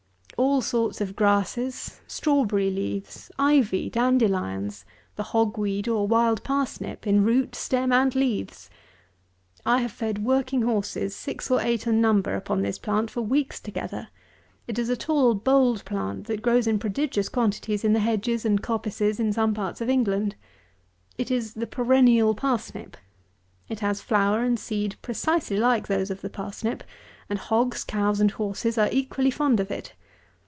[0.37, 4.85] All sorts of grasses, strawberry leaves, ivy, dandelions,
[5.15, 8.67] the hog weed or wild parsnip, in root, stem, and leaves.
[9.67, 13.59] I have fed working horses, six or eight in number, upon this plant for weeks
[13.59, 14.07] together.
[14.67, 18.63] It is a tall bold plant that grows in prodigious quantities in the hedges and
[18.63, 20.33] coppices in some parts of England.
[21.19, 22.97] It is the perennial parsnip.
[23.69, 26.83] It has flower and seed precisely like those of the parsnip;
[27.29, 29.93] and hogs, cows, and horses, are equally fond of it.